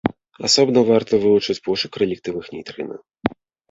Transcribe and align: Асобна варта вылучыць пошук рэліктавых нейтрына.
Асобна 0.47 0.83
варта 0.89 1.13
вылучыць 1.27 1.59
пошук 1.71 1.93
рэліктавых 2.05 2.53
нейтрына. 2.59 2.95